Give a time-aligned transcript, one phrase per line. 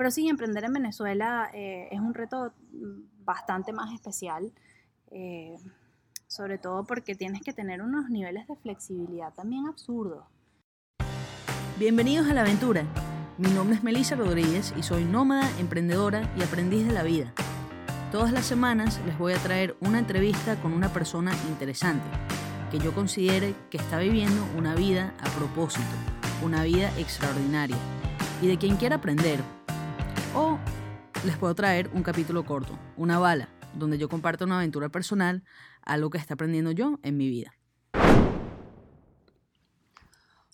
[0.00, 2.54] Pero sí, emprender en Venezuela eh, es un reto
[3.22, 4.50] bastante más especial,
[5.10, 5.58] eh,
[6.26, 10.24] sobre todo porque tienes que tener unos niveles de flexibilidad también absurdos.
[11.78, 12.86] Bienvenidos a la aventura.
[13.36, 17.34] Mi nombre es Melissa Rodríguez y soy nómada, emprendedora y aprendiz de la vida.
[18.10, 22.08] Todas las semanas les voy a traer una entrevista con una persona interesante
[22.70, 25.84] que yo considere que está viviendo una vida a propósito,
[26.42, 27.76] una vida extraordinaria
[28.40, 29.59] y de quien quiera aprender.
[30.34, 30.58] O
[31.24, 35.42] les puedo traer un capítulo corto, una bala, donde yo comparto una aventura personal,
[35.82, 37.52] algo que está aprendiendo yo en mi vida.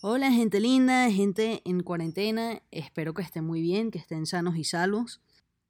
[0.01, 4.65] Hola gente linda, gente en cuarentena, espero que estén muy bien, que estén sanos y
[4.65, 5.21] salvos.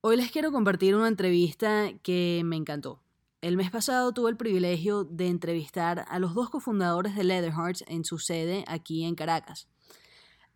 [0.02, 3.02] Hoy les quiero compartir una entrevista que me encantó.
[3.40, 8.04] El mes pasado tuve el privilegio de entrevistar a los dos cofundadores de Leatherhearts en
[8.04, 9.68] su sede aquí en Caracas.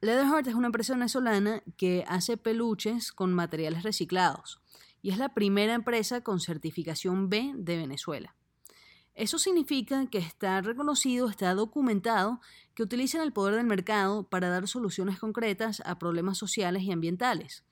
[0.02, 4.58] Leatherheart es una empresa venezolana que hace peluches con materiales reciclados
[5.02, 8.34] y es la primera empresa con certificación B de Venezuela.
[9.14, 12.41] Eso significa que está reconocido, está documentado
[12.75, 17.64] que utilizan el poder del mercado para dar soluciones concretas a problemas sociales y ambientales.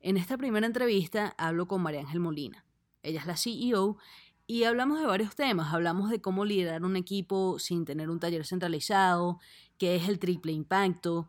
[0.00, 2.64] En esta primera entrevista hablo con María Ángel Molina.
[3.02, 3.98] Ella es la CEO
[4.46, 5.74] y hablamos de varios temas.
[5.74, 9.38] Hablamos de cómo liderar un equipo sin tener un taller centralizado,
[9.76, 11.28] qué es el triple impacto,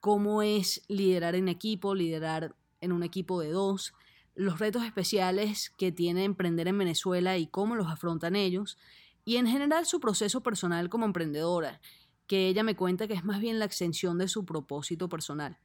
[0.00, 3.94] cómo es liderar en equipo, liderar en un equipo de dos,
[4.34, 8.78] los retos especiales que tiene emprender en Venezuela y cómo los afrontan ellos,
[9.24, 11.80] y en general su proceso personal como emprendedora,
[12.26, 15.58] que ella me cuenta que es más bien la extensión de su propósito personal.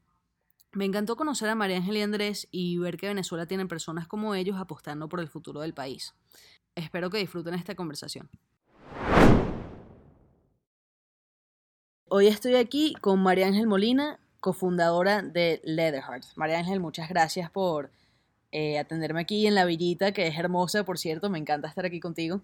[0.71, 4.33] Me encantó conocer a María Ángel y Andrés y ver que Venezuela tiene personas como
[4.33, 6.15] ellos apostando por el futuro del país.
[6.73, 8.27] Espero que disfruten esta conversación.
[12.09, 16.25] Hoy estoy aquí con María Ángel Molina, cofundadora de Leatherheart.
[16.35, 17.89] María Ángel, muchas gracias por
[18.51, 22.01] eh, atenderme aquí en la villita, que es hermosa, por cierto, me encanta estar aquí
[22.01, 22.41] contigo.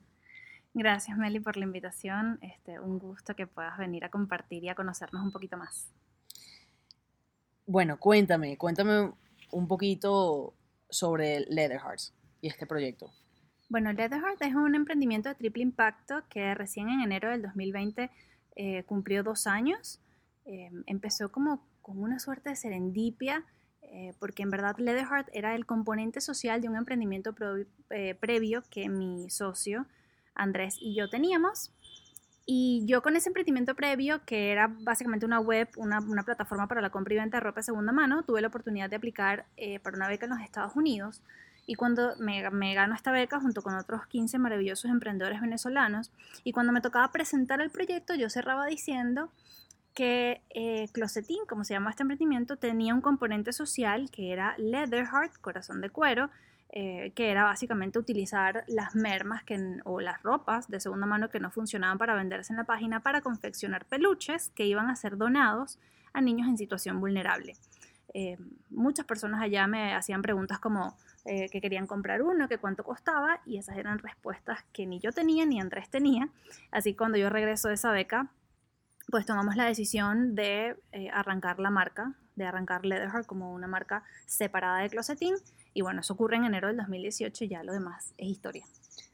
[0.74, 2.40] Gracias, Meli, por la invitación.
[2.42, 5.92] Este, un gusto que puedas venir a compartir y a conocernos un poquito más.
[7.66, 9.12] Bueno, cuéntame, cuéntame
[9.52, 10.54] un poquito
[10.90, 13.12] sobre Leatherhearts y este proyecto.
[13.68, 18.10] Bueno, Leatherheart es un emprendimiento de triple impacto que recién en enero del 2020
[18.56, 20.00] eh, cumplió dos años.
[20.46, 23.44] Em, empezó como, como una suerte de serendipia,
[23.82, 27.34] eh, porque en verdad Leatherheart era el componente social de un emprendimiento
[27.90, 29.88] eh, previo que mi socio
[30.36, 31.72] Andrés y yo teníamos.
[32.46, 36.92] Y yo con ese emprendimiento previo, que era básicamente una web, una, plataforma para la
[36.92, 39.48] compra y venta de ropa de segunda mano, tuve la oportunidad de aplicar
[39.84, 41.24] para una beca en los Estados Unidos.
[41.66, 46.12] Y cuando me, me gano esta beca junto con otros 15 maravillosos emprendedores venezolanos,
[46.44, 49.32] y cuando me tocaba presentar el proyecto, yo cerraba diciendo
[50.00, 55.06] que eh, Closetín, como se llama este emprendimiento, tenía un componente social que era Leather
[55.06, 56.30] Heart, corazón de cuero,
[56.70, 59.44] eh, que era básicamente utilizar las mermas
[59.84, 63.20] o las ropas de segunda mano que no funcionaban para venderse en la página para
[63.20, 65.80] confeccionar peluches que iban a ser donados
[66.14, 67.58] a niños en situación vulnerable.
[68.14, 68.38] Eh,
[68.70, 70.96] muchas personas allá me hacían preguntas como,
[71.26, 75.12] eh, que querían comprar uno, que cuánto costaba, y esas eran respuestas que ni yo
[75.12, 76.30] tenía ni Andrés tenía.
[76.72, 78.32] Así cuando yo regreso de esa beca,
[79.10, 84.04] pues tomamos la decisión de eh, arrancar la marca, de arrancar Leatherheart como una marca
[84.26, 85.36] separada de Closetín.
[85.74, 88.66] Y bueno, eso ocurre en enero del 2018 y ya lo demás es historia.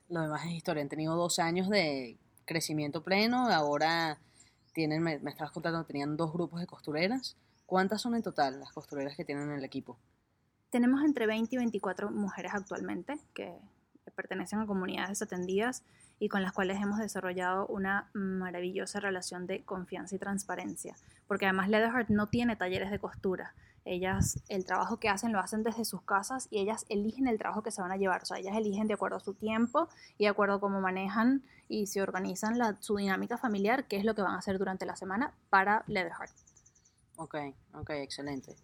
[0.09, 0.83] Lo demás es historia.
[0.83, 3.49] Han tenido dos años de crecimiento pleno.
[3.49, 4.19] Ahora
[4.73, 7.37] tienen, me, me estabas contando, tenían dos grupos de costureras.
[7.65, 9.97] ¿Cuántas son en total las costureras que tienen en el equipo?
[10.69, 13.57] Tenemos entre 20 y 24 mujeres actualmente que
[14.11, 15.83] pertenecen a comunidades desatendidas
[16.19, 20.95] y con las cuales hemos desarrollado una maravillosa relación de confianza y transparencia.
[21.27, 23.53] Porque además Leatherheart no tiene talleres de costura.
[23.83, 27.61] Ellas, el trabajo que hacen lo hacen desde sus casas y ellas eligen el trabajo
[27.61, 28.23] que se van a llevar.
[28.23, 31.43] O sea, ellas eligen de acuerdo a su tiempo y de acuerdo a cómo manejan
[31.67, 34.85] y se organizan la, su dinámica familiar, qué es lo que van a hacer durante
[34.85, 36.31] la semana para Leatherheart.
[37.17, 37.35] Ok,
[37.73, 38.55] ok, excelente.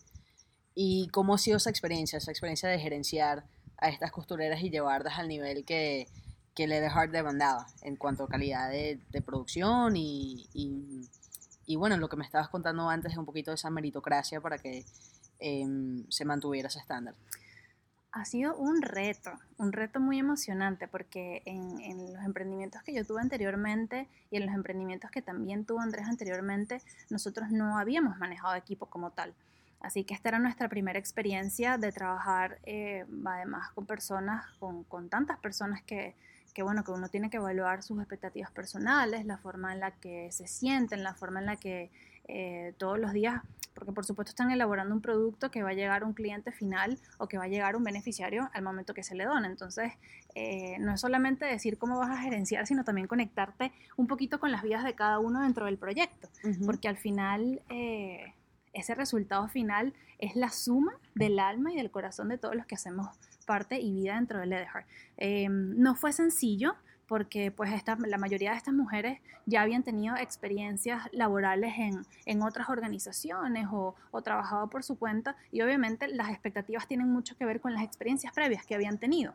[0.74, 3.44] ¿Y cómo ha sido esa experiencia, esa experiencia de gerenciar
[3.82, 6.08] a estas costureras y llevarlas al nivel que,
[6.56, 12.26] que Leatherheart demandaba en cuanto a calidad de, producción y, y, bueno, lo que me
[12.26, 14.86] estabas contando antes es un poquito de esa meritocracia para que
[15.40, 17.16] em, se mantuviera ese estándar?
[18.12, 23.06] Ha sido un reto, un reto muy emocionante porque en, en, los emprendimientos que yo
[23.06, 28.56] tuve anteriormente y en los emprendimientos que también tuvo Andrés anteriormente, nosotros no habíamos manejado
[28.56, 29.34] equipo como tal.
[29.82, 35.10] Así que esta era nuestra primera experiencia de trabajar eh, además con personas, con, con
[35.10, 36.16] tantas personas que,
[36.54, 40.32] que, bueno, que uno tiene que evaluar sus expectativas personales, la forma en la que
[40.32, 41.90] se sienten, la forma en la que
[42.28, 43.42] eh, todos los días,
[43.74, 47.00] porque por supuesto están elaborando un producto que va a llegar a un cliente final
[47.18, 49.48] o que va a llegar a un beneficiario al momento que se le dona.
[49.48, 49.94] Entonces,
[50.36, 54.52] eh, no es solamente decir cómo vas a gerenciar, sino también conectarte un poquito con
[54.52, 56.30] las vidas de cada uno dentro del proyecto,
[56.66, 57.62] porque al final...
[57.70, 58.34] Eh,
[58.74, 62.76] ese resultado final es la suma del alma y del corazón de todos los que
[62.76, 63.08] hacemos
[63.46, 64.88] parte y vida dentro de Leatherheart.
[65.50, 66.76] no fue sencillo,
[67.12, 67.70] porque pues
[68.08, 73.96] la mayoría de estas mujeres ya habían tenido experiencias laborales en, en otras organizaciones o,
[74.24, 78.32] trabajado por su cuenta y obviamente las expectativas tienen mucho que ver con las experiencias
[78.34, 79.34] previas que habían tenido.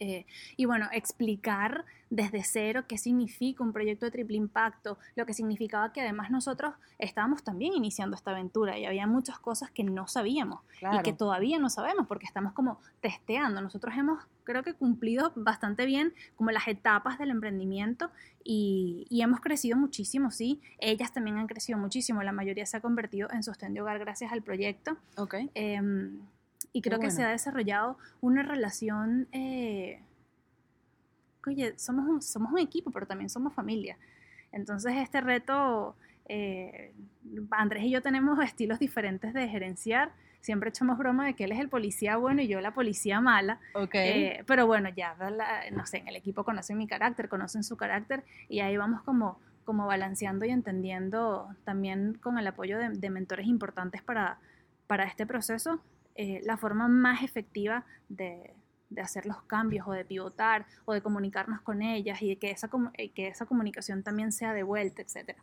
[0.00, 5.34] Eh, y bueno, explicar desde cero qué significa un proyecto de triple impacto, lo que
[5.34, 10.06] significaba que además nosotros estábamos también iniciando esta aventura y había muchas cosas que no
[10.06, 13.60] sabíamos y que todavía no sabemos porque estamos como testeando.
[13.60, 18.10] Nosotros hemos, creo que, cumplido bastante bien como las etapas del emprendimiento
[18.44, 20.60] y, y hemos crecido muchísimo, sí.
[20.78, 24.32] Ellas también han crecido muchísimo, la mayoría se ha convertido en sostén de hogar gracias
[24.32, 24.96] al proyecto.
[25.16, 25.34] Ok.
[25.54, 26.20] Em,
[26.78, 30.00] y creo que se ha desarrollado una relación, eh,
[31.44, 33.98] oye, somos un, somos un equipo, pero también somos familia.
[34.52, 35.96] Entonces este reto,
[36.26, 36.92] eh,
[37.50, 40.12] Andrés y yo tenemos estilos diferentes de gerenciar.
[40.40, 43.58] Siempre echamos broma de que él es el policía bueno y yo la policía mala.
[43.74, 44.22] Okay.
[44.22, 45.16] Eh, pero bueno, ya,
[45.72, 49.40] no sé, en el equipo conocen mi carácter, conocen su carácter y ahí vamos como,
[49.64, 54.38] como balanceando y entendiendo también con el apoyo de, de mentores importantes para,
[54.86, 55.80] para este proceso,
[56.20, 58.52] eh, la forma más efectiva de,
[59.00, 62.68] hacer los cambios o de pivotar o de comunicarnos con ellas y de que esa,
[62.94, 65.36] eh, que esa comunicación también sea de vuelta, etc.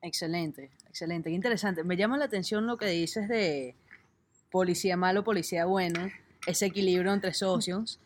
[0.00, 1.84] Excelente, excelente, qué interesante.
[1.84, 3.74] Me llama la atención lo que dices de
[4.50, 6.08] policía malo, policía bueno,
[6.46, 8.00] ese equilibrio entre socios.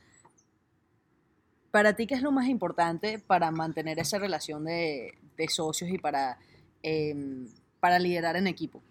[1.71, 5.17] Para ti, ¿qué es lo más importante para mantener esa relación de,
[5.49, 6.41] socios y para,
[6.83, 7.47] em,
[7.79, 8.83] para liderar en equipo?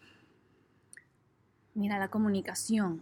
[1.75, 3.01] Mira, la comunicación.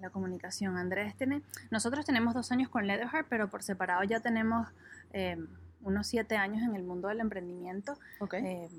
[0.00, 0.78] La comunicación.
[0.78, 1.42] Andrés tiene.
[1.70, 4.68] Nosotros tenemos dos años con Leatherheart, pero por separado ya tenemos
[5.12, 5.46] em,
[5.82, 7.98] unos siete años en el mundo del emprendimiento.
[8.32, 8.70] Em,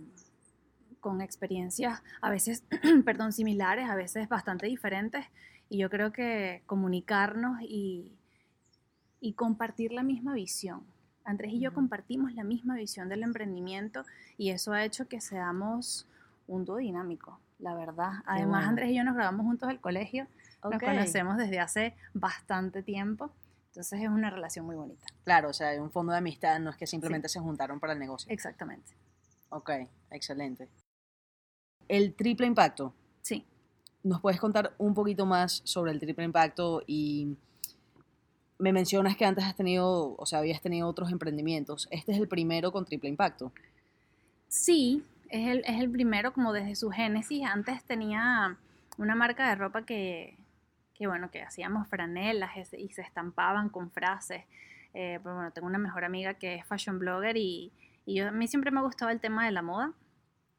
[0.99, 2.63] con experiencias a veces,
[3.05, 5.25] perdón, similares, a veces bastante diferentes.
[5.69, 8.17] Y yo creo que comunicarnos y,
[9.21, 10.83] y compartir la misma visión.
[11.23, 14.03] Andrés y yo compartimos la misma visión del emprendimiento
[14.35, 16.07] y eso ha hecho que seamos
[16.47, 18.11] un dúo dinámico la verdad.
[18.25, 20.27] Además, Andrés y yo nos grabamos juntos al colegio,
[20.63, 23.31] nos conocemos desde hace bastante tiempo,
[23.67, 25.05] entonces es una relación muy bonita.
[25.23, 27.93] Claro, o sea, hay un fondo de amistad, no es que simplemente se juntaron para
[27.93, 28.31] el negocio.
[28.31, 28.93] Exactamente.
[29.49, 29.71] Ok,
[30.11, 30.67] excelente.
[31.87, 32.93] El triple impacto.
[33.21, 33.45] Sí.
[34.03, 37.37] ¿Nos puedes contar un poquito más sobre el triple impacto y
[38.59, 41.87] me mencionas que antes has tenido, o sea, habías tenido otros emprendimientos.
[41.91, 43.51] ¿Este es el primero con triple impacto?
[44.47, 47.45] Sí, es el, es el primero como desde su génesis.
[47.45, 48.57] Antes tenía
[48.97, 50.37] una marca de ropa que,
[50.93, 54.43] que bueno, que hacíamos franelas y se estampaban con frases.
[54.93, 57.71] Eh, pero bueno, tengo una mejor amiga que es fashion blogger y,
[58.05, 59.93] y yo, a mí siempre me ha gustado el tema de la moda.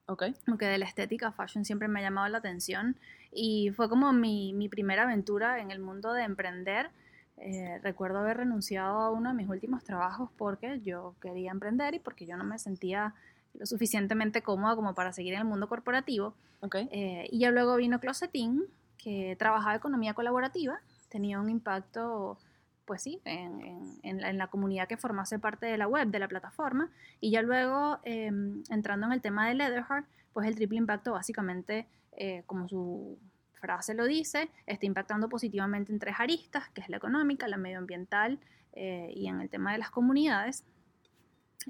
[0.06, 0.24] Ok.
[0.44, 2.96] Como que de la estética, fashion siempre me ha llamado la atención.
[3.32, 6.90] Y fue como mi, mi primera aventura en el mundo de emprender.
[7.36, 11.98] Eh, recuerdo haber renunciado a uno de mis últimos trabajos porque yo quería emprender y
[11.98, 13.14] porque yo no me sentía
[13.58, 16.34] lo suficientemente cómoda como para seguir en el mundo corporativo.
[16.60, 16.88] Okay.
[16.92, 18.64] Eh, y ya luego vino Closetin,
[18.96, 22.38] que trabajaba economía colaborativa, tenía un impacto,
[22.84, 26.90] pues sí, en, en, la, comunidad que formase parte de la web, de la plataforma.
[27.20, 31.86] Y ya luego, em, entrando en el tema de Leatherheart, pues el triple impacto básicamente,
[32.12, 33.18] eh, como su
[33.54, 38.38] frase lo dice, está impactando positivamente en tres aristas, que es la económica, la medioambiental
[38.72, 40.64] eh, y en el tema de las comunidades.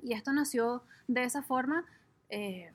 [0.02, 1.84] Y esto nació de esa forma,
[2.28, 2.72] eh,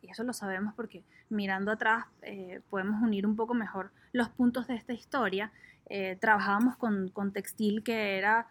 [0.00, 4.66] y eso lo sabemos porque mirando atrás eh, podemos unir un poco mejor los puntos
[4.66, 5.52] de esta historia.
[5.86, 8.46] Eh, trabajábamos con, con, textil que era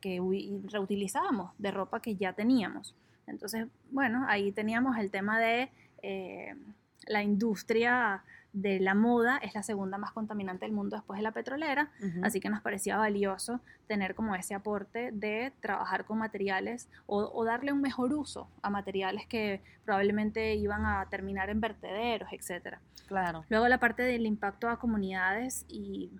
[0.00, 0.20] que
[0.70, 2.94] reutilizábamos de ropa que ya teníamos.
[3.26, 5.68] Entonces, bueno, ahí teníamos el tema de
[7.06, 8.22] la industria
[8.54, 11.90] de la moda es la segunda más contaminante del mundo después de la petrolera,
[12.22, 17.72] así que nos parecía valioso tener como ese aporte de trabajar con materiales o, darle
[17.72, 22.78] un mejor uso a materiales que probablemente iban a terminar en vertederos, etc.
[23.08, 23.44] Claro.
[23.48, 26.12] Luego la parte del impacto a comunidades y,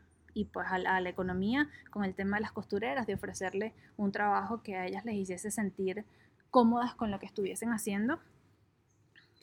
[0.53, 4.76] pues a la, economía con el tema de las costureras, de ofrecerle un trabajo que
[4.76, 6.05] a ellas les hiciese sentir
[6.50, 8.19] cómodas con lo que estuviesen haciendo,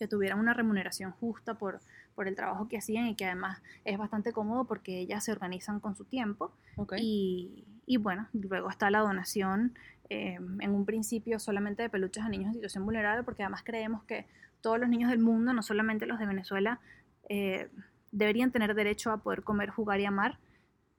[0.02, 1.80] que tuvieran una remuneración justa por
[2.16, 5.80] por el trabajo que hacían y que además es bastante cómodo porque ellas se organizan
[5.80, 6.52] con su tiempo.
[6.98, 9.74] Y, y, bueno, luego está la donación
[10.10, 14.04] eh, en un principio solamente de peluches a niños en situación vulnerable porque además creemos
[14.04, 14.26] que
[14.62, 16.80] todos los niños del mundo, no solamente los de Venezuela,
[17.30, 17.70] eh,
[18.12, 20.38] deberían tener derecho a poder comer, jugar y amar.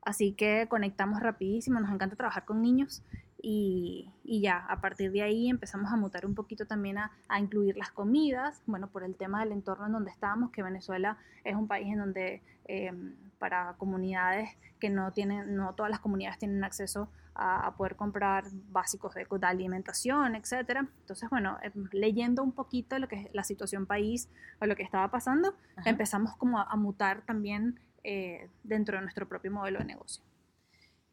[0.04, 3.02] Así que conectamos rapidísimo, nos encanta trabajar con niños
[3.44, 7.90] y, ya, a partir de ahí empezamos a mutar un poquito también a, incluir las
[7.90, 11.88] comidas, bueno, por el tema del entorno en donde estábamos, que Venezuela es un país
[11.88, 17.74] en donde em, para comunidades que no tienen, no todas las comunidades tienen acceso a,
[17.76, 20.86] poder comprar básicos de, alimentación, etcétera.
[21.00, 24.28] Entonces, bueno, em, leyendo un poquito lo que es la situación país
[24.60, 29.50] o lo que estaba pasando, empezamos como a, mutar también eh, dentro de nuestro propio
[29.50, 30.22] modelo de negocio.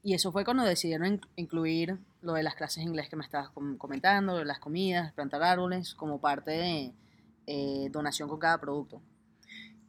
[0.01, 3.50] Y eso fue cuando decidieron incluir lo de las clases de inglés que me estabas
[3.77, 6.94] comentando, las comidas, plantar árboles, como parte de
[7.48, 9.01] eh, donación con cada producto.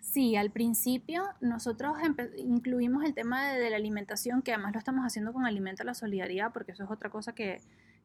[0.01, 1.97] Sí, al principio nosotros
[2.37, 5.95] incluimos el tema de, la alimentación, que además lo estamos haciendo con Alimento a la
[5.95, 7.61] Solidaridad, porque eso es otra cosa que,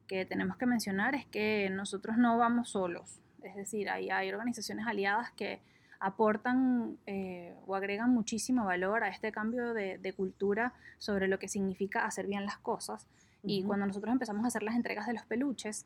[0.06, 3.22] que tenemos que mencionar, es que nosotros no vamos solos.
[3.42, 5.62] Es decir, hay, hay organizaciones aliadas que
[6.00, 12.06] aportan eh, o agregan muchísimo valor a este cambio de, cultura sobre lo que significa
[12.06, 13.08] hacer bien las cosas.
[13.44, 15.86] Y cuando nosotros empezamos a hacer las entregas de los peluches,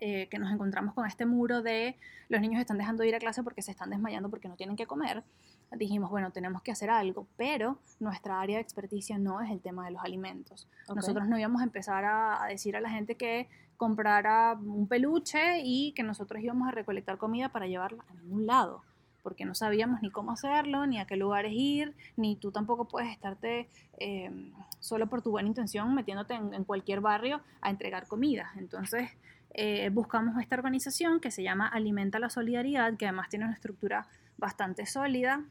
[0.00, 1.96] eh, que nos encontramos con este muro de
[2.28, 4.74] los niños están dejando de ir a clase porque se están desmayando porque no tienen
[4.74, 5.22] que comer,
[5.76, 9.84] dijimos, bueno, tenemos que hacer algo, pero nuestra área de experticia no es el tema
[9.84, 10.68] de los alimentos.
[10.94, 15.92] Nosotros no íbamos a empezar a, decir a la gente que comprara un peluche y
[15.92, 18.82] que nosotros íbamos a recolectar comida para llevarla a ningún lado
[19.22, 23.10] porque no sabíamos ni cómo hacerlo, ni a qué lugares ir, ni tú tampoco puedes
[23.10, 28.52] estarte em, solo por tu buena intención metiéndote en, cualquier barrio a entregar comida.
[28.56, 29.10] Entonces
[29.50, 34.06] eh, buscamos esta organización que se llama Alimenta la Solidaridad, que además tiene una estructura
[34.36, 35.44] bastante sólida,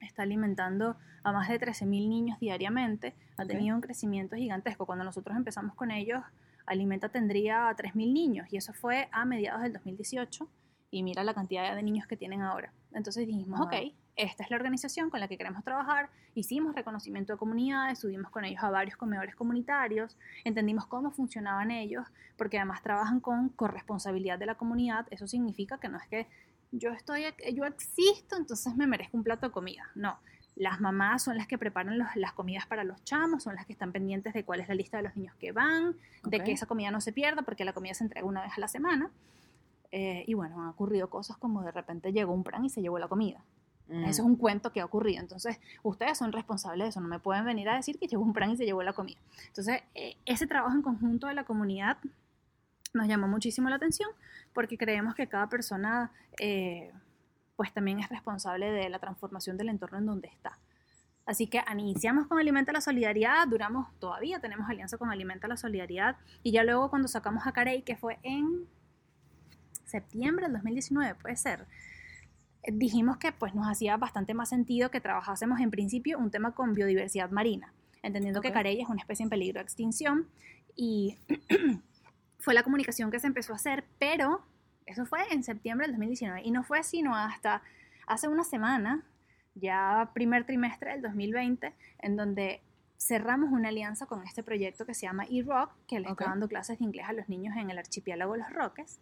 [0.00, 4.86] está alimentando a más de 13.000 niños diariamente, ha tenido un crecimiento gigantesco.
[4.86, 6.22] Cuando nosotros empezamos con ellos,
[6.64, 10.48] Alimenta tendría a 3.000 niños y eso fue a mediados del 2018
[10.90, 12.72] y mira la cantidad de niños que tienen ahora.
[12.92, 13.74] Entonces dijimos, ok,
[14.16, 18.44] esta es la organización con la que queremos trabajar, hicimos reconocimiento de comunidades, subimos con
[18.44, 24.46] ellos a varios comedores comunitarios, entendimos cómo funcionaban ellos, porque además trabajan con corresponsabilidad de
[24.46, 26.26] la comunidad, eso significa que no es que
[26.72, 30.18] yo estoy, yo existo, entonces me merezco un plato de comida, no.
[30.56, 33.92] Las mamás son las que preparan las comidas para los chamos, son las que están
[33.92, 36.90] pendientes de cuál es la lista de los niños que van, de que esa comida
[36.90, 39.08] no se pierda, porque la comida se entrega una vez a la semana.
[39.90, 42.98] Eh, y bueno, han ocurrido cosas como de repente llegó un pran y se llevó
[42.98, 43.42] la comida.
[43.88, 44.26] Eso es mm.
[44.26, 45.20] un cuento que ha ocurrido.
[45.20, 47.00] Entonces, ustedes son responsables de eso.
[47.00, 49.18] No me pueden venir a decir que llegó un pran y se llevó la comida.
[49.46, 51.96] Entonces, eh, ese trabajo en conjunto de la comunidad
[52.92, 54.10] nos llamó muchísimo la atención
[54.52, 56.92] porque creemos que cada persona, eh,
[57.56, 60.58] pues también es responsable de la transformación del entorno en donde está.
[61.24, 66.16] Así que iniciamos con Alimenta la Solidaridad, duramos, todavía tenemos alianza con Alimenta la Solidaridad
[66.42, 68.66] y ya luego cuando sacamos a Carey, que fue en
[69.88, 71.66] septiembre del 2019, puede ser,
[72.62, 76.52] eh, dijimos que pues nos hacía bastante más sentido que trabajásemos en principio un tema
[76.52, 80.26] con biodiversidad marina, entendiendo que Carey es una especie en peligro de extinción
[80.76, 81.16] y
[82.38, 84.42] fue la comunicación que se empezó a hacer, pero
[84.86, 87.62] eso fue en septiembre del 2019 y no fue sino hasta
[88.06, 89.02] hace una semana,
[89.54, 92.62] ya primer trimestre del 2020, en donde
[92.98, 96.78] cerramos una alianza con este proyecto que se llama E-Rock, que le está dando clases
[96.78, 98.98] de inglés a los niños en el archipiélago de los Roques.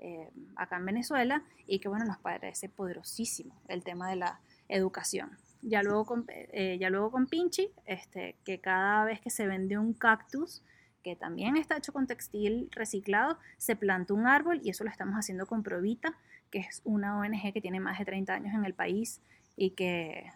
[0.00, 5.36] Eh, acá en Venezuela y que bueno, nos parece poderosísimo el tema de la educación.
[5.60, 9.76] Ya luego con, eh, ya luego con Pinchi, este, que cada vez que se vende
[9.76, 10.62] un cactus,
[11.02, 15.16] que también está hecho con textil reciclado, se planta un árbol y eso lo estamos
[15.16, 16.16] haciendo con Provita,
[16.52, 19.20] que es una ONG que tiene más de 30 años en el país
[19.56, 20.30] y que,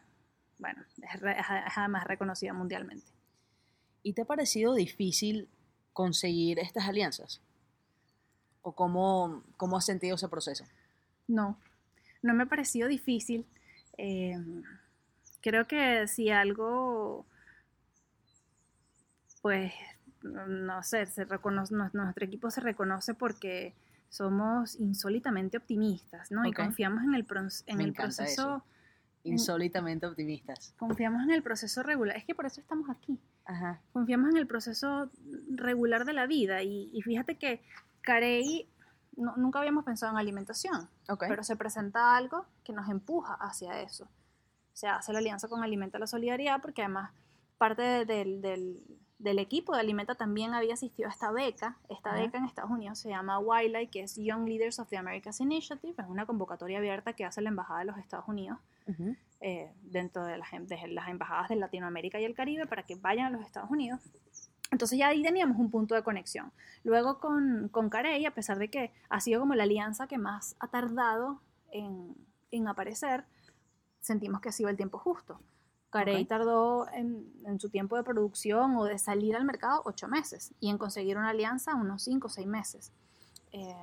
[0.59, 3.07] bueno, es, es además reconocida mundialmente.
[4.03, 5.49] ¿Y te ha parecido difícil
[5.93, 7.41] conseguir estas alianzas?
[8.63, 10.65] ¿O cómo, cómo has sentido ese proceso?
[11.29, 11.59] No,
[12.23, 13.45] no me ha parecido difícil.
[13.99, 14.39] Eh,
[15.41, 17.27] creo que si algo,
[19.43, 19.73] pues,
[20.23, 23.75] no sé, se reconoce, nuestro equipo se reconoce porque
[24.09, 26.45] somos insólitamente optimistas, ¿no?
[26.47, 27.27] Y confiamos en el,
[27.67, 28.63] en el proceso.
[29.25, 30.75] Insólitamente optimistas.
[30.79, 32.17] Confiamos en el proceso regular.
[32.17, 33.19] Es que por eso estamos aquí.
[33.45, 33.81] Ajá.
[33.93, 35.11] Confiamos en el proceso
[35.51, 36.63] regular de la vida.
[36.63, 37.63] Y, y fíjate que
[38.03, 38.69] Carey,
[39.17, 44.09] nunca habíamos pensado en alimentación, pero se presenta algo que nos empuja hacia eso.
[44.73, 47.13] Se hace la alianza con Alimenta la Solidaridad porque además
[47.59, 51.77] parte del, equipo de Alimenta también había asistido a esta beca.
[51.89, 55.41] Esta beca en Estados Unidos se llama Wildlife, que es Young Leaders of the Americas
[55.41, 55.95] Initiative.
[55.97, 58.59] Es una convocatoria abierta que hace la Embajada de los Estados Unidos
[59.41, 63.27] eh, dentro de las, de las embajadas de Latinoamérica y el Caribe para que vayan
[63.27, 64.01] a los Estados Unidos
[64.73, 66.51] Entonces ya ahí teníamos un punto de conexión.
[66.83, 70.57] Luego con, con Carey, a pesar de que ha sido como la alianza que más
[70.61, 72.17] ha tardado en,
[72.51, 73.25] en aparecer,
[74.01, 75.39] sentimos que ha sido el tiempo justo.
[75.91, 80.55] Carey tardó en, en, su tiempo de producción o de salir al mercado ocho meses
[80.59, 82.91] y en conseguir una alianza unos cinco o seis meses.
[83.53, 83.77] Eh,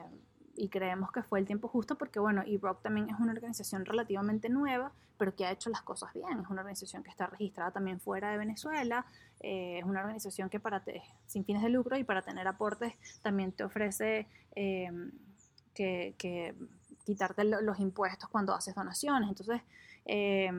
[0.59, 4.49] y creemos que fue el tiempo justo porque, bueno, E-Rock también es una organización relativamente
[4.49, 6.41] nueva, pero que ha hecho las cosas bien.
[6.41, 9.05] Es una organización que está registrada también fuera de Venezuela,
[9.39, 10.83] eh, es una organización que para
[11.27, 14.91] sin fines de lucro y para tener aportes también te ofrece eh,
[15.73, 16.55] que, que,
[17.05, 19.29] quitarte los impuestos cuando haces donaciones.
[19.29, 19.61] Entonces,
[20.05, 20.51] eh,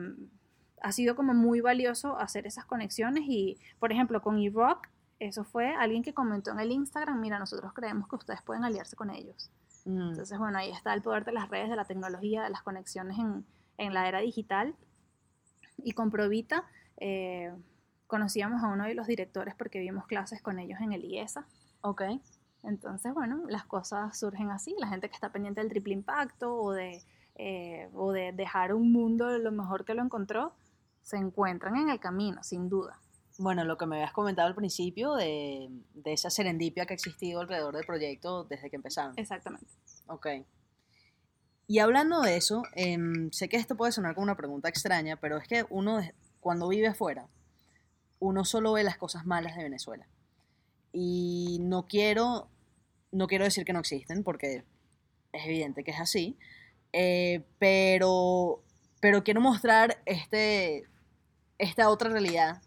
[0.81, 4.87] ha sido como muy valioso hacer esas conexiones y, por ejemplo, con E-Rock,
[5.19, 8.95] eso fue alguien que comentó en el Instagram, mira, nosotros creemos que ustedes pueden aliarse
[8.95, 9.51] con ellos.
[9.85, 10.09] Mm.
[10.09, 13.17] Entonces, bueno, ahí está el poder de las redes, de la tecnología, de las conexiones
[13.17, 13.45] en,
[13.77, 14.75] en la era digital.
[15.83, 16.65] Y con Provita
[16.97, 17.51] eh,
[18.07, 21.45] conocíamos a uno de los directores porque vimos clases con ellos en el IESA.
[21.81, 22.03] Ok.
[22.63, 24.75] Entonces, bueno, las cosas surgen así.
[24.77, 27.01] La gente que está pendiente del triple impacto o de,
[27.35, 30.53] eh, o de dejar un mundo lo mejor que lo encontró,
[31.01, 32.99] se encuentran en el camino, sin duda.
[33.37, 37.39] Bueno, lo que me habías comentado al principio de, de, esa serendipia que ha existido
[37.39, 39.13] alrededor del proyecto desde que empezaron.
[39.17, 39.67] Exactamente.
[40.07, 40.27] Ok.
[41.67, 45.37] Y hablando de eso, em, sé que esto puede sonar como una pregunta extraña, pero
[45.37, 46.01] es que uno
[46.41, 47.29] cuando vive afuera,
[48.19, 50.05] uno solo ve las cosas malas de Venezuela.
[50.91, 52.49] Y no quiero,
[53.13, 54.65] no quiero decir que no existen, porque
[55.31, 56.37] es evidente que es así,
[56.91, 58.61] eh, pero,
[58.99, 60.83] pero quiero mostrar este,
[61.57, 62.61] esta otra realidad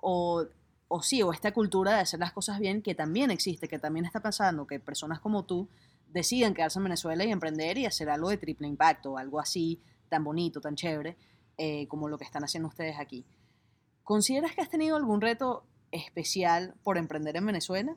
[0.00, 0.44] o,
[0.88, 4.04] o sí, o esta cultura de hacer las cosas bien que también existe, que también
[4.04, 5.68] está pasando, que personas como tú
[6.08, 10.24] deciden quedarse en Venezuela y emprender y hacer algo de triple impacto, algo así tan
[10.24, 11.16] bonito, tan chévere,
[11.56, 13.24] eh, como lo que están haciendo ustedes aquí.
[14.02, 17.96] ¿Consideras que has tenido algún reto especial por emprender en Venezuela?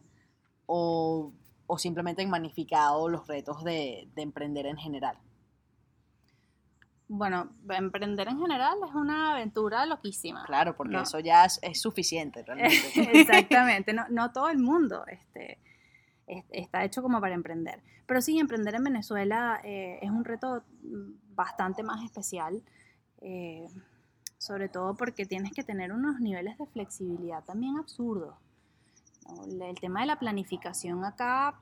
[0.67, 1.31] ¿O,
[1.65, 5.17] o simplemente han magnificado los retos de, de emprender en general?
[7.15, 10.43] Bueno, emprender en general es una aventura loquísima.
[10.45, 12.75] Claro, porque eso ya es, suficiente realmente.
[13.21, 15.59] Exactamente, no, no, todo el mundo este,
[16.49, 17.83] está hecho como para emprender.
[18.07, 20.63] Pero sí, emprender en Venezuela eh, es un reto
[21.35, 22.63] bastante más especial,
[23.21, 23.67] eh,
[24.39, 28.33] sobre todo porque tienes que tener unos niveles de flexibilidad también absurdos.
[29.47, 31.59] El tema de la planificación acá,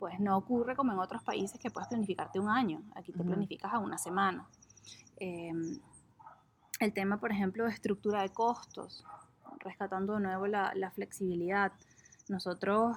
[0.00, 3.72] pues no ocurre como en otros países que puedes planificarte un año, aquí te planificas
[3.72, 4.48] a una semana.
[5.16, 5.78] Em,
[6.80, 9.04] el tema, por ejemplo, de estructura de costos,
[9.58, 11.72] rescatando de nuevo la, flexibilidad.
[12.28, 12.96] Nosotros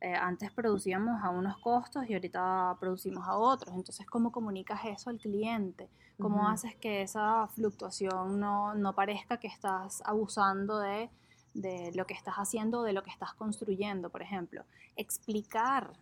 [0.00, 3.74] eh, antes producíamos a unos costos y ahorita producimos a otros.
[3.74, 5.88] Entonces, ¿cómo comunicas eso al cliente?
[6.20, 11.10] ¿Cómo haces que esa fluctuación no, no parezca que estás abusando de,
[11.54, 14.64] de, lo que estás haciendo o de lo que estás construyendo, por ejemplo?
[14.96, 15.92] Explicar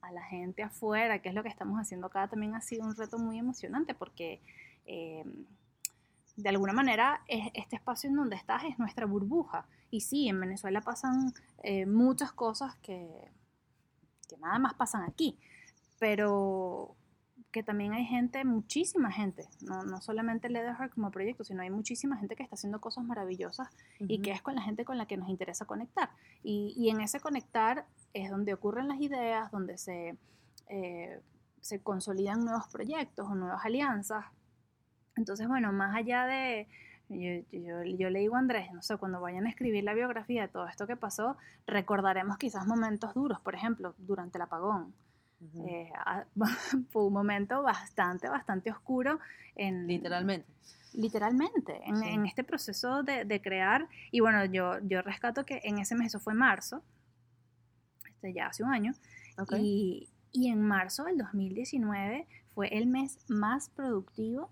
[0.00, 2.94] a la gente afuera qué es lo que estamos haciendo acá también ha sido un
[2.94, 4.40] reto muy emocionante porque
[4.86, 5.24] eh,
[6.38, 9.66] de alguna manera este espacio en donde estás es nuestra burbuja.
[9.90, 11.32] Y sí, en Venezuela pasan
[11.64, 13.08] eh, muchas cosas que,
[14.28, 15.36] que nada más pasan aquí,
[15.98, 16.94] pero
[17.50, 22.16] que también hay gente, muchísima gente, no, no solamente Leatherheart como proyecto, sino hay muchísima
[22.16, 25.16] gente que está haciendo cosas maravillosas y que es con la gente con la que
[25.16, 26.10] nos interesa conectar.
[26.44, 30.16] Y, y en ese conectar es donde ocurren las ideas, donde se,
[30.68, 31.20] eh,
[31.60, 34.24] se consolidan nuevos proyectos o nuevas alianzas
[35.18, 36.68] entonces, bueno, más allá de,
[37.08, 40.48] yo, yo, le digo a Andrés, no sé, cuando vayan a escribir la biografía de
[40.48, 44.94] todo esto que pasó, recordaremos quizás momentos duros, por ejemplo, durante el apagón.
[45.66, 45.90] Eh,
[46.90, 49.18] fue un momento bastante, bastante oscuro.
[49.56, 50.46] En, literalmente.
[50.94, 53.88] Literalmente, en, este proceso de, crear.
[54.10, 56.82] Y bueno, yo, yo rescato que en ese mes, eso fue marzo,
[58.18, 58.92] este, ya hace un año,
[59.56, 64.50] y, y en marzo del 2019 fue el mes más productivo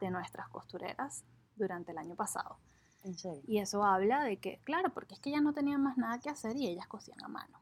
[0.00, 1.24] de nuestras costureras
[1.56, 2.58] durante el año pasado.
[3.02, 3.42] ¿En serio?
[3.46, 6.30] Y eso habla de que, claro, porque es que ellas no tenían más nada que
[6.30, 7.60] hacer y ellas cosían a mano.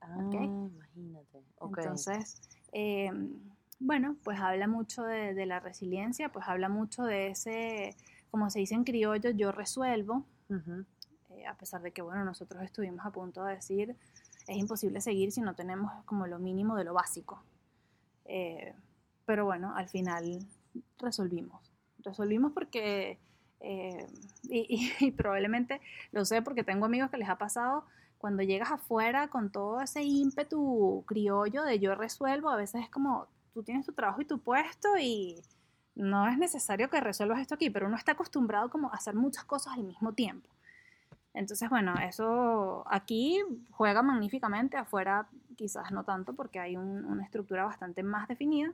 [0.00, 1.42] Ah, imagínate.
[1.60, 2.40] Entonces,
[2.72, 3.10] eh,
[3.80, 7.96] bueno, pues habla mucho de, la resiliencia, pues habla mucho de ese,
[8.30, 10.24] como se dice en criollo, yo resuelvo,
[11.30, 13.96] eh, a pesar de que, bueno, nosotros estuvimos a punto de decir,
[14.48, 17.42] es imposible seguir si no tenemos como lo mínimo de lo básico.
[18.24, 18.74] Eh,
[19.26, 20.38] pero bueno, al final
[20.98, 21.70] resolvimos.
[21.98, 23.18] Resolvimos porque,
[23.60, 24.06] eh,
[24.48, 25.80] y, probablemente
[26.12, 27.84] lo sé porque tengo amigos que les ha pasado,
[28.16, 33.28] cuando llegas afuera con todo ese ímpetu criollo de yo resuelvo, a veces es como
[33.52, 35.40] tú tienes tu trabajo y tu puesto y
[35.94, 39.44] no es necesario que resuelvas esto aquí, pero uno está acostumbrado como a hacer muchas
[39.44, 40.48] cosas al mismo tiempo.
[41.34, 48.02] Entonces, bueno, eso aquí juega magníficamente, afuera quizás no tanto porque hay una estructura bastante
[48.02, 48.72] más definida.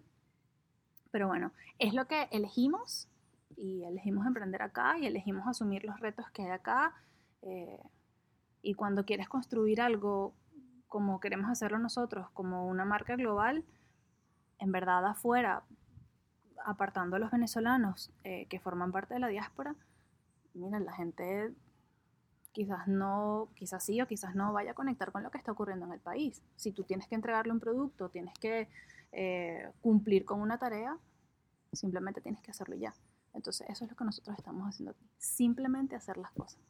[1.11, 3.09] Pero bueno, es lo que elegimos
[3.57, 6.95] y elegimos emprender acá y elegimos asumir los retos que hay acá.
[7.43, 7.81] Eh,
[8.63, 10.35] y cuando quieres construir algo
[10.95, 13.65] como queremos hacerlo nosotros, como una marca global,
[14.61, 15.65] en verdad afuera,
[16.65, 19.75] apartando a los venezolanos eh, que forman parte de la diáspora,
[20.55, 21.53] mira, la gente
[22.55, 25.85] quizás no, quizás sí o quizás no vaya a conectar con lo que está ocurriendo
[25.87, 26.41] en el país.
[26.57, 28.69] Si tú tienes que entregarle un producto, tienes que
[29.13, 30.97] eh, cumplir con una tarea,
[31.73, 32.95] simplemente tienes que hacerlo ya.
[33.35, 35.05] Entonces, eso es lo que nosotros estamos haciendo aquí.
[35.19, 36.61] Simplemente hacer las cosas.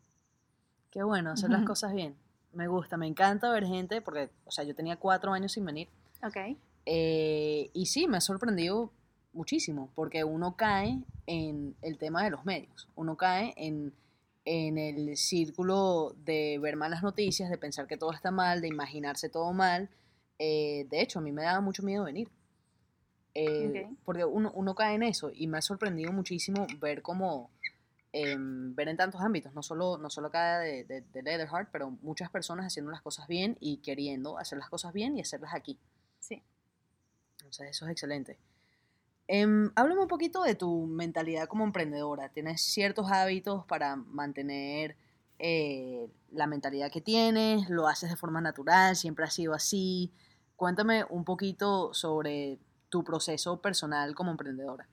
[0.91, 2.17] Qué bueno, hacer las cosas bien.
[2.55, 5.89] Me gusta, me encanta ver gente, porque, o sea, yo tenía cuatro años sin venir.
[6.23, 6.57] Ok.
[6.87, 8.91] Eh, y sí, me ha sorprendido
[9.35, 12.89] muchísimo, porque uno cae en el tema de los medios.
[12.95, 13.93] Uno cae en
[14.45, 19.29] en el círculo de ver malas noticias, de pensar que todo está mal, de imaginarse
[19.29, 19.89] todo mal.
[20.39, 22.29] Eh, de hecho, a mí me daba mucho miedo venir.
[23.35, 27.51] Eh, porque uno, uno, cae en eso y me ha sorprendido muchísimo ver cómo,
[28.13, 31.91] em, ver en tantos ámbitos, no solo, no solo acá de, de, de Leatherheart, pero
[32.03, 35.81] muchas personas haciendo las cosas bien y queriendo hacer las cosas bien y hacerlas aquí.
[36.21, 36.45] Sí.
[37.39, 38.39] Entonces eso es excelente.
[39.27, 42.29] Eh, háblame un poquito de tu mentalidad como emprendedora.
[42.29, 44.97] ¿Tienes ciertos hábitos para mantener
[45.39, 47.69] eh, la mentalidad que tienes?
[47.71, 48.97] ¿Lo haces de forma natural?
[48.97, 50.13] ¿Siempre ha sido así?
[50.57, 52.59] Cuéntame un poquito sobre
[52.89, 54.87] tu proceso personal como emprendedora.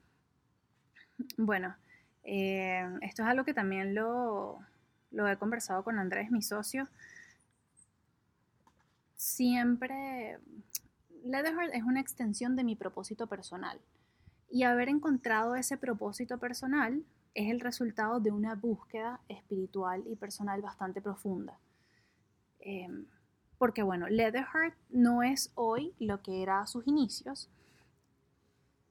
[1.37, 1.75] Bueno,
[2.23, 4.59] eh, esto es algo que también lo,
[5.11, 6.87] lo he conversado con Andrés, mi socio.
[9.15, 10.39] Siempre,
[11.23, 13.79] Leatherheart es una extensión de mi propósito personal.
[14.51, 20.61] Y haber encontrado ese propósito personal es el resultado de una búsqueda espiritual y personal
[20.61, 21.57] bastante profunda.
[22.59, 23.05] Em,
[23.57, 27.49] porque bueno, Leatherheart no es hoy lo que era a sus inicios.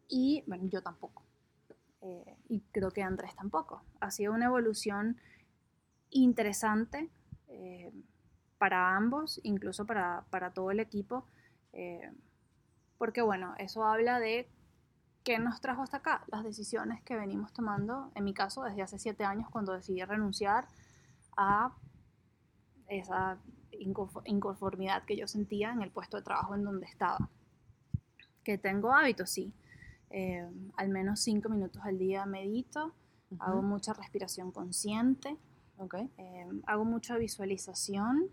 [0.09, 1.23] Y bueno, yo tampoco.
[2.01, 3.83] Eh, y creo que Andrés tampoco.
[4.01, 5.19] Ha sido una evolución
[6.11, 7.11] interesante
[7.49, 7.93] eh,
[8.59, 11.27] para ambos, incluso para, todo el equipo.
[11.73, 12.11] Eh,
[12.97, 14.49] porque bueno, eso habla de
[15.25, 16.25] ¿qué nos trajo hasta acá?
[16.29, 20.67] Las decisiones que venimos tomando, en mi caso, desde hace siete años cuando decidí renunciar
[21.37, 21.73] a
[22.89, 23.39] esa
[24.25, 27.29] inconformidad que yo sentía en el puesto de trabajo en donde estaba.
[28.43, 29.53] Que tengo hábitos, sí.
[30.11, 32.93] Eh, al menos cinco minutos al día medito,
[33.39, 35.37] hago mucha respiración consciente,
[35.79, 36.11] okay.
[36.19, 38.29] Eh, hago mucha visualización.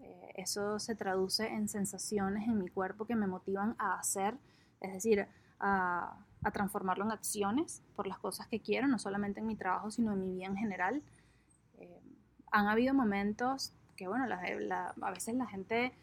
[0.00, 4.36] Eh, eso se traduce en sensaciones en mi cuerpo que me motivan a hacer,
[4.80, 5.28] es decir,
[5.60, 6.16] a,
[6.52, 10.20] transformarlo en acciones por las cosas que quiero, no solamente en mi trabajo, sino en
[10.20, 11.02] mi vida en general.
[11.78, 12.02] Eh,
[12.52, 15.94] han habido momentos que, bueno, a veces la gente,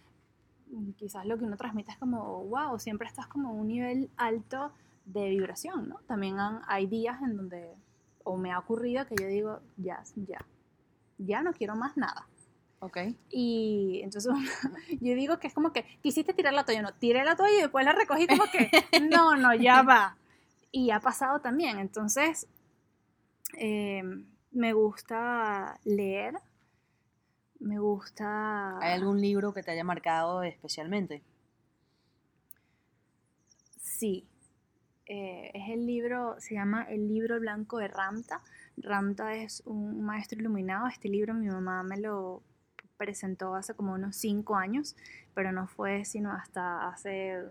[0.98, 4.72] quizás lo que uno transmite es como, wow, siempre estás como a un nivel alto
[5.06, 6.00] de vibración, ¿no?
[6.08, 6.38] También
[6.68, 7.76] hay días en donde,
[8.24, 10.40] o me ha ocurrido que yo digo, ya, ya,
[11.20, 12.28] ya no quiero más nada.
[12.84, 12.98] Ok.
[13.30, 14.34] Y entonces
[15.02, 17.62] yo digo que es como que quisiste tirar la toalla, no, tiré la toalla y
[17.62, 18.72] después la recogí como que,
[19.10, 20.18] no, no, ya va.
[20.72, 21.78] Y ha pasado también.
[21.78, 22.48] Entonces,
[23.54, 26.34] em, me gusta leer,
[27.60, 28.80] me gusta...
[28.80, 31.22] ¿Hay algún libro que te haya marcado especialmente?
[33.78, 34.28] Sí.
[35.06, 38.42] Eh, es el libro, se llama El libro blanco de Ramta.
[38.78, 40.88] Ramta es un maestro iluminado.
[40.88, 42.42] Este libro mi mamá me lo
[43.02, 44.96] presentó hace como unos cinco años,
[45.34, 47.42] pero no fue sino hasta hace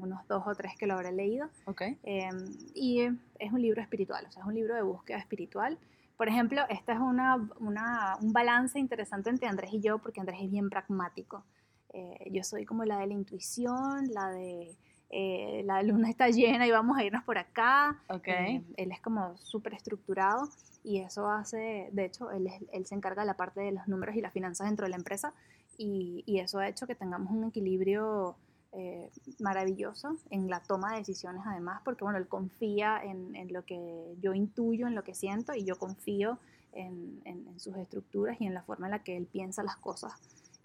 [0.00, 1.48] unos dos o tres que lo habré leído.
[1.64, 1.96] Okay.
[2.02, 2.36] Em,
[2.74, 3.02] y
[3.38, 5.78] es un libro espiritual, o sea, es un libro de búsqueda espiritual.
[6.16, 10.40] Por ejemplo, este es una, una, un balance interesante entre Andrés y yo, porque Andrés
[10.42, 11.44] es bien pragmático.
[11.90, 14.74] Eh, yo soy como la de la intuición, la de
[15.10, 18.00] eh, la luna está llena y vamos a irnos por acá.
[18.08, 18.56] Okay.
[18.56, 20.48] Eh, él es como súper estructurado
[20.82, 24.16] y eso hace, de hecho, él, él, se encarga de la parte de los números
[24.16, 25.32] y las finanzas dentro de la empresa
[25.78, 28.36] y, y eso ha hecho que tengamos un equilibrio
[28.72, 33.64] eh, maravilloso en la toma de decisiones además, porque bueno, él confía en, en, lo
[33.64, 36.38] que yo intuyo, en lo que siento y yo confío
[36.72, 40.12] en, en, sus estructuras y en la forma en la que él piensa las cosas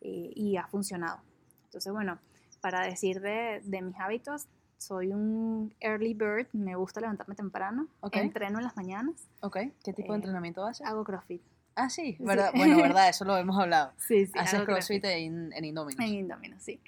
[0.01, 1.19] eh, y ha funcionado.
[1.65, 2.19] Entonces, bueno,
[2.61, 4.47] para decir de, de mis hábitos,
[4.77, 9.27] soy un early bird, me gusta levantarme temprano, entreno en las mañanas.
[9.41, 10.85] Ok, ¿qué tipo de eh, entrenamiento haces?
[10.87, 11.41] Hago CrossFit.
[11.75, 12.51] Ah, sí, ¿verdad?
[12.55, 13.93] bueno, verdad, eso lo hemos hablado.
[13.97, 14.33] Sí, sí.
[14.35, 16.03] Haces CrossFit, en, en Indominus.
[16.03, 16.81] En Indominus, sí.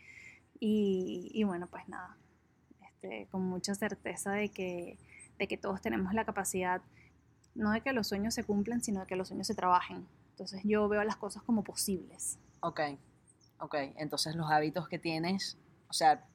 [0.59, 2.17] Y, y, bueno, pues nada,
[2.81, 4.97] este, con mucha certeza de que,
[5.37, 6.81] de que todos tenemos la capacidad,
[7.53, 10.07] no de que los sueños se cumplan, sino de que los sueños se trabajen.
[10.31, 12.39] Entonces yo veo las cosas como posibles.
[12.61, 12.81] Ok,
[13.59, 13.75] ok.
[13.97, 15.57] Entonces los hábitos que tienes,
[15.93, 16.25] o sea,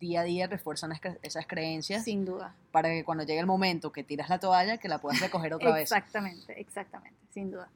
[0.00, 2.04] día a día refuerzan esas creencias.
[2.04, 2.56] Sin duda.
[2.72, 5.74] Para que cuando llegue el momento que tiras la toalla, que la puedas recoger otra
[5.74, 5.82] vez.
[5.82, 7.68] Exactamente, exactamente, sin duda.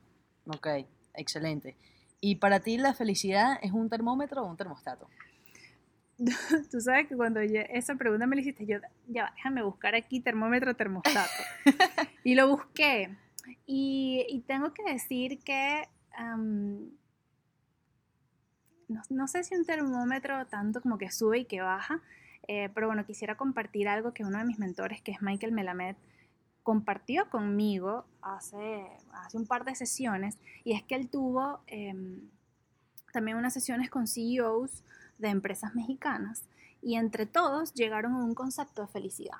[0.46, 0.66] Ok,
[1.12, 1.76] excelente.
[2.18, 5.06] ¿Y para ti la felicidad es un termómetro o un termostato?
[6.70, 10.74] Tú sabes que cuando esa pregunta me la hiciste, yo, ya, déjame buscar aquí termómetro,
[10.74, 11.42] termostato.
[12.24, 13.14] y lo busqué.
[13.66, 15.86] Y, tengo que decir que
[18.88, 22.00] no, sé si un termómetro tanto como que sube y que baja,
[22.46, 25.96] eh, pero bueno, quisiera compartir algo que uno de mis mentores, que es Michael Melamed,
[26.62, 32.20] compartió conmigo hace, hace un par de sesiones, y es que él tuvo em,
[33.12, 34.82] también unas sesiones con CEOs
[35.18, 36.44] de empresas mexicanas,
[36.82, 39.38] y entre todos llegaron a un concepto de felicidad.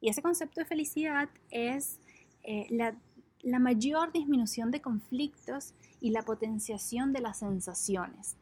[0.00, 1.98] Y ese concepto de felicidad es
[2.42, 2.94] eh, la,
[3.42, 8.36] la mayor disminución de conflictos y la potenciación de las sensaciones.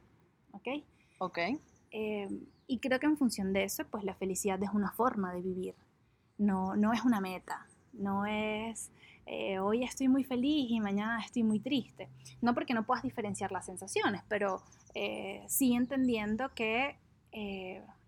[0.52, 0.68] ¿Ok?
[1.18, 1.38] Ok.
[1.90, 2.28] Eh,
[2.66, 5.74] y creo que en función de eso, pues la felicidad es una forma de vivir,
[6.38, 8.90] no, no es una meta, no es
[9.26, 12.08] eh, hoy estoy muy feliz y mañana estoy muy triste.
[12.40, 14.62] No porque no puedas diferenciar las sensaciones, pero
[14.94, 16.96] eh, sí entendiendo que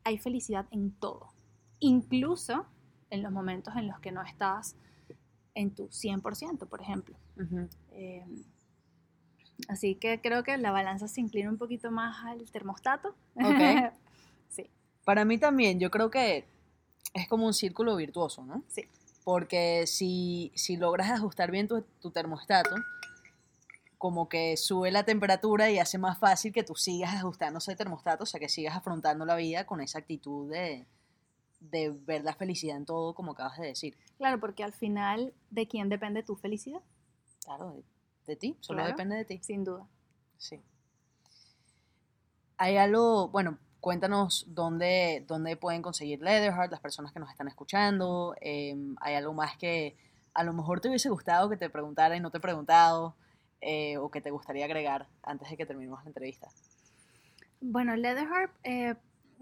[0.05, 1.33] hay felicidad en todo,
[1.81, 2.67] incluso
[3.09, 4.77] en los momentos en los que no estás
[5.55, 7.17] en tu 100%, por ejemplo.
[9.69, 13.15] Así que creo que la balanza se inclina un poquito más al termostato.
[13.37, 13.93] Ok.
[14.49, 14.71] sí.
[15.05, 16.47] Para mí también, yo creo que
[17.13, 18.65] es como un círculo virtuoso, ¿no?
[18.69, 18.85] Sí.
[19.25, 22.75] Porque si, si logras ajustar bien tu, tu, termostato,
[23.97, 28.25] como que sube la temperatura y hace más fácil que tú sigas ajustando ese termostato,
[28.25, 30.87] o sea, que sigas afrontando la vida con esa actitud de,
[31.61, 33.97] de ver la felicidad en todo, como acabas de decir.
[34.19, 36.83] Claro, porque al final, ¿de quién depende tu felicidad?
[37.45, 37.83] Claro,
[38.27, 39.41] de ti, solo depende de ti.
[39.43, 39.87] Sin duda.
[40.37, 40.63] Sí.
[42.57, 48.35] Hay algo, bueno, cuéntanos dónde, dónde pueden conseguir Leatherheart, las personas que nos están escuchando.
[48.41, 49.97] Em, hay algo más que
[50.33, 53.15] a lo mejor te hubiese gustado que te preguntara y no te he preguntado,
[53.61, 56.49] eh, o que te gustaría agregar antes de que terminemos la entrevista.
[57.61, 58.95] Bueno, Leatherheart eh,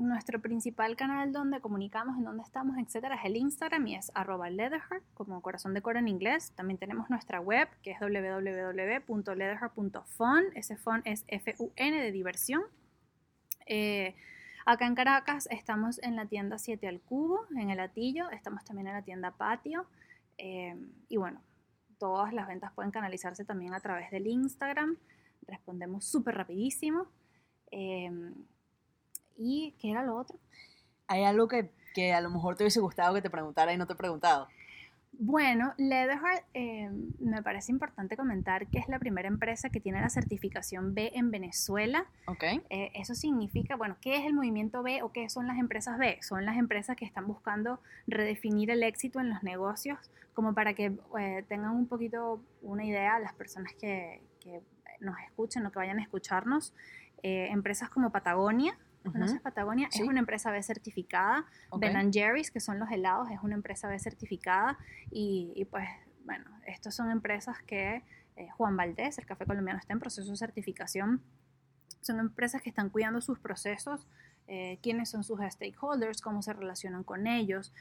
[0.03, 4.51] nuestro principal canal donde comunicamos en dónde estamos, etcétera, es el Instagram y es arroba
[4.51, 6.53] leatherheart, como corazón de coro en inglés.
[6.55, 10.45] También tenemos nuestra web que es www.leatherheart.fun.
[10.55, 12.63] Ese fun es F-U-N de diversión.
[13.67, 14.15] Eh,
[14.67, 18.31] acá en Caracas estamos en la tienda 7 al cubo, en el Atillo.
[18.31, 19.87] Estamos también en la tienda Patio.
[20.39, 20.77] Eh,
[21.09, 21.41] y bueno,
[21.99, 24.97] todas las ventas pueden canalizarse también a través del Instagram.
[25.47, 27.07] Respondemos súper rapidísimo.
[27.71, 28.11] Eh,
[29.37, 30.39] ¿Y qué era lo otro?
[31.07, 33.87] ¿Hay algo que, que, a lo mejor te hubiese gustado que te preguntara y no
[33.87, 34.49] te he preguntado?
[35.19, 36.91] Bueno, Leatherheart eh,
[37.21, 41.31] me parece importante comentar que es la primera empresa que tiene la certificación B en
[41.31, 42.07] Venezuela.
[42.27, 42.45] Ok.
[42.71, 46.19] Eh, eso significa, bueno, ¿qué es el movimiento B o qué son las empresas B?
[46.23, 49.99] Son las empresas que están buscando redefinir el éxito en los negocios,
[50.33, 54.63] como para que eh, tengan un poquito una idea las personas que, que
[55.01, 56.75] nos escuchen o que vayan a escucharnos.
[57.23, 58.77] empresas como Patagonia,
[59.11, 59.89] ¿Conoces Patagonia?
[59.93, 61.47] Es una empresa B certificada.
[61.79, 64.79] Ben Jerry's, que son los helados, es una empresa B certificada.
[65.11, 65.89] Y, pues,
[66.25, 68.03] bueno, estas son empresas que
[68.37, 71.23] eh, Juan Valdés, el café colombiano, está en proceso de certificación.
[72.01, 74.07] Son empresas que están cuidando sus procesos,
[74.49, 77.73] eh, quiénes son sus stakeholders, cómo se relacionan con ellos,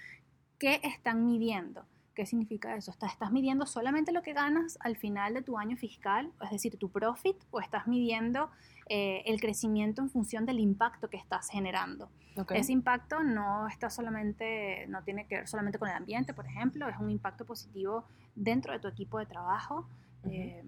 [0.57, 1.86] qué están midiendo.
[2.13, 2.91] ¿Qué significa eso?
[2.91, 6.89] ¿Estás midiendo solamente lo que ganas al final de tu año fiscal, es decir, tu
[6.89, 8.50] profit, o estás midiendo
[8.89, 12.10] eh, el crecimiento en función del impacto que estás generando?
[12.50, 16.89] Ese impacto no está solamente, no tiene que ver solamente con el ambiente, por ejemplo,
[16.89, 19.88] es un impacto positivo dentro de tu equipo de trabajo.
[20.30, 20.63] Eh,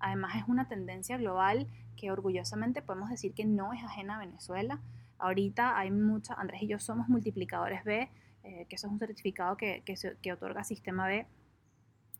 [0.00, 4.80] además es una tendencia global que orgullosamente podemos decir que no es ajena a Venezuela.
[5.18, 8.10] Ahorita hay mucha, Andrés y yo somos multiplicadores B
[8.44, 11.26] eh, que eso es un certificado que, que, otorga Sistema B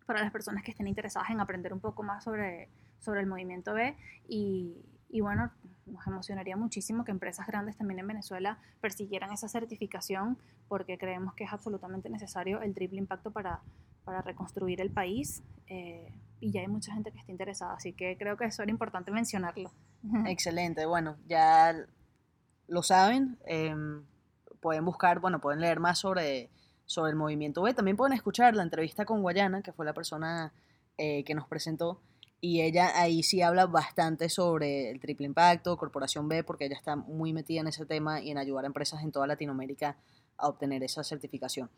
[0.06, 3.74] para las personas que estén interesadas en aprender un poco más sobre, sobre el movimiento
[3.74, 3.94] B.
[4.26, 4.74] Y,
[5.10, 5.50] y, bueno,
[5.84, 11.44] nos emocionaría muchísimo que empresas grandes también en Venezuela persiguieran esa certificación porque creemos que
[11.44, 13.60] es absolutamente necesario el triple impacto para,
[14.04, 15.42] para reconstruir el país.
[15.66, 16.10] Eh,
[16.40, 19.10] y ya hay mucha gente que está interesada, así que creo que eso era importante
[19.10, 19.70] mencionarlo.
[20.26, 21.74] Excelente, bueno, ya
[22.66, 23.36] lo saben.
[23.46, 23.74] Eh
[24.64, 26.48] pueden buscar, bueno, pueden leer más sobre,
[26.86, 27.74] sobre el movimiento B.
[27.74, 30.54] También pueden escuchar la entrevista con Guayana, que fue la persona
[30.96, 32.00] eh, que nos presentó.
[32.40, 36.96] Y ella ahí sí habla bastante sobre el triple impacto, Corporación B, porque ella está
[36.96, 39.98] muy metida en ese tema y en ayudar a empresas en toda Latinoamérica
[40.38, 41.68] a obtener esa certificación.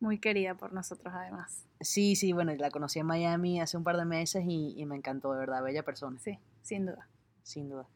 [0.00, 1.66] Muy querida por nosotros además.
[1.82, 4.96] Sí, sí, bueno, la conocí en Miami hace un par de meses y, y me
[4.96, 6.18] encantó, de verdad, bella persona.
[6.18, 7.08] Sí, sin duda.
[7.42, 7.86] Sin duda.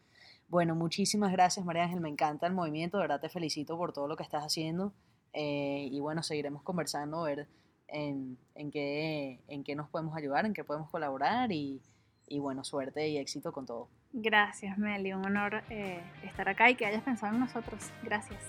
[0.51, 4.09] Bueno, muchísimas gracias María Ángel, me encanta el movimiento, de verdad te felicito por todo
[4.09, 4.93] lo que estás haciendo
[5.33, 7.47] eh, y bueno, seguiremos conversando, ver
[7.87, 11.81] en, en, qué, en qué nos podemos ayudar, en qué podemos colaborar y,
[12.27, 13.89] y bueno, suerte y éxito con todo.
[14.13, 17.89] Gracias Meli, un honor eh, estar acá y que hayas pensado en nosotros.
[18.03, 18.43] Gracias.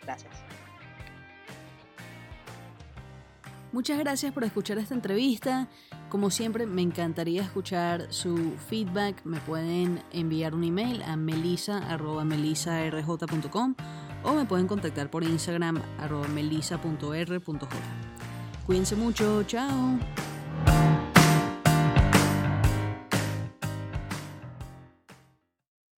[0.00, 0.61] Gracias.
[3.72, 5.68] Muchas gracias por escuchar esta entrevista.
[6.10, 9.24] Como siempre, me encantaría escuchar su feedback.
[9.24, 13.74] Me pueden enviar un email a melisa.melisarj.com
[14.24, 15.80] o me pueden contactar por Instagram
[16.34, 17.68] melisa.r.j.
[18.66, 19.98] Cuídense mucho, chao.